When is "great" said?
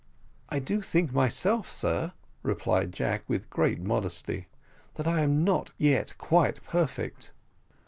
3.51-3.79